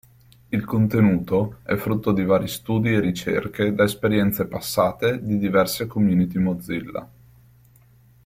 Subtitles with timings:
[0.49, 6.39] Il contenuto è frutto di vari studi e ricerche da esperienze passate di diverse community
[6.39, 7.07] Mozilla.